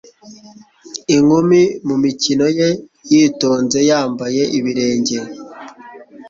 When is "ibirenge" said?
4.57-5.17